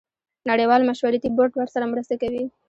[0.49, 2.43] نړیوال مشورتي بورډ ورسره مرسته کوي.